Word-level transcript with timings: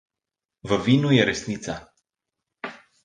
V 0.69 0.77
vinu 0.85 1.09
je 1.15 1.23
resnica. 1.31 1.75